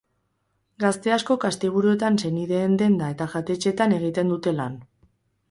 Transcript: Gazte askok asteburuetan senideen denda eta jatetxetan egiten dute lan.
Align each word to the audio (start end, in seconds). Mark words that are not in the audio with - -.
Gazte 0.83 1.11
askok 1.15 1.45
asteburuetan 1.49 2.17
senideen 2.23 2.75
denda 2.83 3.11
eta 3.17 3.29
jatetxetan 3.35 3.95
egiten 4.01 4.35
dute 4.35 4.57
lan. 4.63 4.81